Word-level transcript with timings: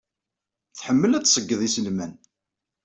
Tḥemmel 0.77 1.11
ad 1.13 1.21
d-tṣeyyed 1.23 1.61
iselman. 1.67 2.13